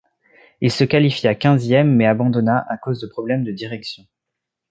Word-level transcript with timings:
Il 0.61 0.71
se 0.71 0.83
qualifia 0.83 1.35
quinzième 1.35 1.95
mais 1.95 2.07
abandonna 2.07 2.65
à 2.69 2.77
cause 2.79 2.99
de 2.99 3.05
problèmes 3.05 3.43
de 3.43 3.51
direction. 3.51 4.03